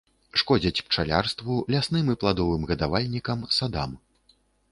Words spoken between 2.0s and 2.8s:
і пладовым